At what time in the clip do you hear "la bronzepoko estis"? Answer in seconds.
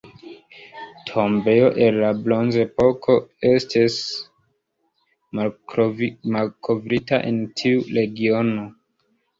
2.05-4.01